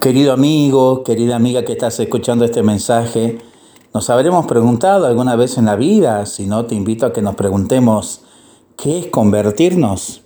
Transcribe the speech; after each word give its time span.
Querido 0.00 0.32
amigo, 0.32 1.04
querida 1.04 1.36
amiga 1.36 1.66
que 1.66 1.72
estás 1.72 2.00
escuchando 2.00 2.46
este 2.46 2.62
mensaje, 2.62 3.36
nos 3.92 4.08
habremos 4.08 4.46
preguntado 4.46 5.06
alguna 5.06 5.36
vez 5.36 5.58
en 5.58 5.66
la 5.66 5.76
vida, 5.76 6.24
si 6.24 6.46
no 6.46 6.64
te 6.64 6.74
invito 6.74 7.04
a 7.04 7.12
que 7.12 7.20
nos 7.20 7.34
preguntemos, 7.34 8.24
¿qué 8.82 9.00
es 9.00 9.06
convertirnos? 9.08 10.22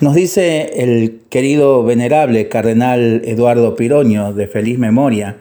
Nos 0.00 0.14
dice 0.14 0.74
el 0.76 1.22
querido 1.28 1.82
venerable 1.82 2.48
cardenal 2.48 3.22
Eduardo 3.24 3.74
Piroño, 3.74 4.32
de 4.32 4.46
feliz 4.46 4.78
memoria, 4.78 5.38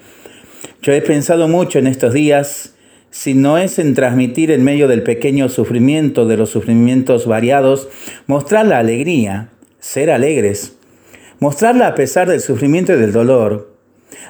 yo 0.82 0.92
he 0.92 1.02
pensado 1.04 1.48
mucho 1.48 1.78
en 1.78 1.86
estos 1.86 2.14
días 2.14 2.74
si 3.12 3.36
no 3.36 3.60
es 3.60 3.78
en 3.78 3.94
transmitir 3.94 4.50
en 4.50 4.64
medio 4.64 4.88
del 4.88 5.04
pequeño 5.04 5.48
sufrimiento, 5.48 6.26
de 6.26 6.38
los 6.38 6.50
sufrimientos 6.50 7.28
variados, 7.28 7.88
mostrar 8.26 8.66
la 8.66 8.80
alegría, 8.80 9.50
ser 9.80 10.10
alegres 10.10 10.78
Mostrarla 11.42 11.88
a 11.88 11.96
pesar 11.96 12.30
del 12.30 12.40
sufrimiento 12.40 12.94
y 12.94 12.98
del 12.98 13.14
dolor. 13.14 13.74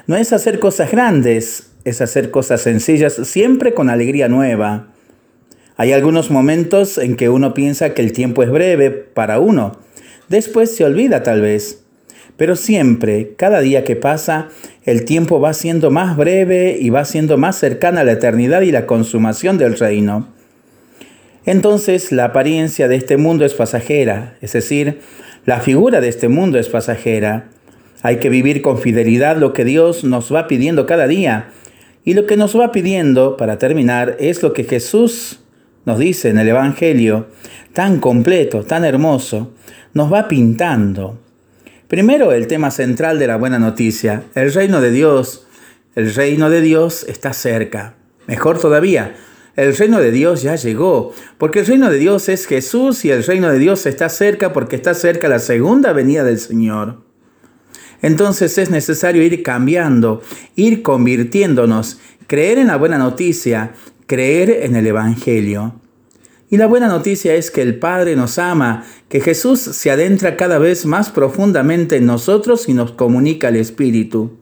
No 0.06 0.16
es 0.16 0.32
hacer 0.32 0.58
cosas 0.58 0.90
grandes, 0.90 1.70
es 1.84 2.00
hacer 2.00 2.30
cosas 2.30 2.62
sencillas, 2.62 3.12
siempre 3.24 3.74
con 3.74 3.90
alegría 3.90 4.28
nueva. 4.28 4.94
Hay 5.76 5.92
algunos 5.92 6.30
momentos 6.30 6.96
en 6.96 7.16
que 7.16 7.28
uno 7.28 7.52
piensa 7.52 7.92
que 7.92 8.00
el 8.00 8.12
tiempo 8.12 8.42
es 8.42 8.50
breve 8.50 8.90
para 8.90 9.40
uno. 9.40 9.76
Después 10.30 10.74
se 10.74 10.86
olvida 10.86 11.22
tal 11.22 11.42
vez. 11.42 11.84
Pero 12.38 12.56
siempre, 12.56 13.34
cada 13.36 13.60
día 13.60 13.84
que 13.84 13.94
pasa, 13.94 14.48
el 14.84 15.04
tiempo 15.04 15.38
va 15.38 15.52
siendo 15.52 15.90
más 15.90 16.16
breve 16.16 16.78
y 16.80 16.88
va 16.88 17.04
siendo 17.04 17.36
más 17.36 17.56
cercana 17.56 18.00
a 18.00 18.04
la 18.04 18.12
eternidad 18.12 18.62
y 18.62 18.72
la 18.72 18.86
consumación 18.86 19.58
del 19.58 19.78
reino. 19.78 20.28
Entonces 21.44 22.12
la 22.12 22.26
apariencia 22.26 22.88
de 22.88 22.96
este 22.96 23.16
mundo 23.16 23.44
es 23.44 23.54
pasajera, 23.54 24.36
es 24.40 24.52
decir, 24.52 25.00
la 25.44 25.60
figura 25.60 26.00
de 26.00 26.08
este 26.08 26.28
mundo 26.28 26.58
es 26.58 26.68
pasajera. 26.68 27.48
Hay 28.02 28.18
que 28.18 28.28
vivir 28.28 28.62
con 28.62 28.78
fidelidad 28.78 29.36
lo 29.36 29.52
que 29.52 29.64
Dios 29.64 30.04
nos 30.04 30.32
va 30.32 30.46
pidiendo 30.46 30.86
cada 30.86 31.06
día. 31.08 31.50
Y 32.04 32.14
lo 32.14 32.26
que 32.26 32.36
nos 32.36 32.58
va 32.58 32.72
pidiendo, 32.72 33.36
para 33.36 33.58
terminar, 33.58 34.16
es 34.20 34.42
lo 34.42 34.52
que 34.52 34.64
Jesús 34.64 35.40
nos 35.84 35.98
dice 35.98 36.28
en 36.28 36.38
el 36.38 36.48
Evangelio, 36.48 37.28
tan 37.72 37.98
completo, 37.98 38.64
tan 38.64 38.84
hermoso, 38.84 39.52
nos 39.94 40.12
va 40.12 40.28
pintando. 40.28 41.18
Primero 41.88 42.32
el 42.32 42.46
tema 42.46 42.70
central 42.70 43.18
de 43.18 43.26
la 43.26 43.36
buena 43.36 43.58
noticia, 43.58 44.22
el 44.34 44.52
reino 44.52 44.80
de 44.80 44.90
Dios. 44.90 45.46
El 45.94 46.14
reino 46.14 46.48
de 46.48 46.62
Dios 46.62 47.04
está 47.06 47.34
cerca. 47.34 47.96
Mejor 48.26 48.58
todavía, 48.58 49.14
el 49.56 49.76
reino 49.76 50.00
de 50.00 50.10
Dios 50.10 50.42
ya 50.42 50.56
llegó, 50.56 51.12
porque 51.38 51.60
el 51.60 51.66
reino 51.66 51.90
de 51.90 51.98
Dios 51.98 52.28
es 52.28 52.46
Jesús 52.46 53.04
y 53.04 53.10
el 53.10 53.24
reino 53.24 53.50
de 53.50 53.58
Dios 53.58 53.84
está 53.86 54.08
cerca 54.08 54.52
porque 54.52 54.76
está 54.76 54.94
cerca 54.94 55.28
la 55.28 55.38
segunda 55.38 55.92
venida 55.92 56.24
del 56.24 56.38
Señor. 56.38 57.02
Entonces 58.00 58.58
es 58.58 58.70
necesario 58.70 59.22
ir 59.22 59.42
cambiando, 59.42 60.22
ir 60.56 60.82
convirtiéndonos, 60.82 62.00
creer 62.26 62.58
en 62.58 62.68
la 62.68 62.76
buena 62.76 62.98
noticia, 62.98 63.74
creer 64.06 64.50
en 64.64 64.74
el 64.74 64.86
Evangelio. 64.86 65.74
Y 66.50 66.56
la 66.56 66.66
buena 66.66 66.88
noticia 66.88 67.34
es 67.34 67.50
que 67.50 67.62
el 67.62 67.78
Padre 67.78 68.16
nos 68.16 68.38
ama, 68.38 68.84
que 69.08 69.20
Jesús 69.20 69.60
se 69.60 69.90
adentra 69.90 70.36
cada 70.36 70.58
vez 70.58 70.84
más 70.84 71.10
profundamente 71.10 71.96
en 71.96 72.06
nosotros 72.06 72.68
y 72.68 72.74
nos 72.74 72.92
comunica 72.92 73.48
el 73.48 73.56
Espíritu. 73.56 74.36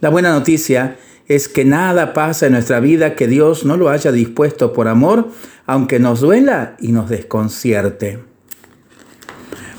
La 0.00 0.08
buena 0.08 0.32
noticia 0.32 0.96
es 0.96 1.11
que 1.48 1.64
nada 1.64 2.12
pasa 2.12 2.46
en 2.46 2.52
nuestra 2.52 2.80
vida 2.80 3.14
que 3.14 3.26
Dios 3.26 3.64
no 3.64 3.76
lo 3.76 3.88
haya 3.88 4.12
dispuesto 4.12 4.72
por 4.72 4.88
amor, 4.88 5.28
aunque 5.66 5.98
nos 5.98 6.20
duela 6.20 6.76
y 6.78 6.92
nos 6.92 7.08
desconcierte. 7.08 8.18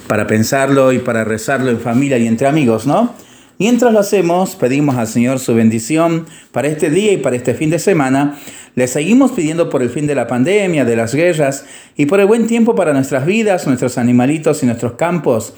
Para 0.07 0.27
pensarlo 0.27 0.91
y 0.91 0.99
para 0.99 1.23
rezarlo 1.23 1.69
en 1.69 1.79
familia 1.79 2.17
y 2.17 2.27
entre 2.27 2.47
amigos, 2.47 2.85
¿no? 2.87 3.13
Mientras 3.59 3.93
lo 3.93 3.99
hacemos, 3.99 4.55
pedimos 4.55 4.95
al 4.95 5.07
Señor 5.07 5.39
su 5.39 5.53
bendición 5.53 6.25
para 6.51 6.67
este 6.67 6.89
día 6.89 7.11
y 7.11 7.17
para 7.17 7.35
este 7.35 7.53
fin 7.53 7.69
de 7.69 7.79
semana. 7.79 8.39
Le 8.75 8.87
seguimos 8.87 9.31
pidiendo 9.31 9.69
por 9.69 9.81
el 9.81 9.89
fin 9.89 10.07
de 10.07 10.15
la 10.15 10.27
pandemia, 10.27 10.85
de 10.85 10.95
las 10.95 11.13
guerras 11.13 11.65
y 11.95 12.07
por 12.07 12.19
el 12.19 12.25
buen 12.25 12.47
tiempo 12.47 12.75
para 12.75 12.93
nuestras 12.93 13.25
vidas, 13.25 13.67
nuestros 13.67 13.97
animalitos 13.97 14.63
y 14.63 14.65
nuestros 14.65 14.93
campos 14.93 15.53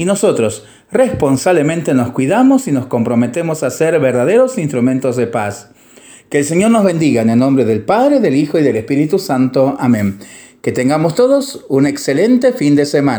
y 0.00 0.06
nosotros 0.06 0.64
responsablemente 0.90 1.94
nos 1.94 2.12
cuidamos 2.12 2.66
y 2.68 2.72
nos 2.72 2.86
comprometemos 2.86 3.62
a 3.62 3.70
ser 3.70 4.00
verdaderos 4.00 4.56
instrumentos 4.56 5.16
de 5.16 5.26
paz. 5.26 5.70
Que 6.30 6.38
el 6.38 6.44
Señor 6.44 6.70
nos 6.70 6.84
bendiga 6.84 7.22
en 7.22 7.28
el 7.30 7.38
nombre 7.38 7.66
del 7.66 7.82
Padre, 7.82 8.20
del 8.20 8.34
Hijo 8.34 8.58
y 8.58 8.62
del 8.62 8.76
Espíritu 8.76 9.18
Santo. 9.18 9.76
Amén. 9.78 10.18
Que 10.62 10.72
tengamos 10.72 11.14
todos 11.14 11.66
un 11.68 11.86
excelente 11.86 12.52
fin 12.52 12.76
de 12.76 12.86
semana. 12.86 13.18